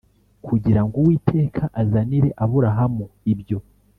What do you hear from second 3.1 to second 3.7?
ibyo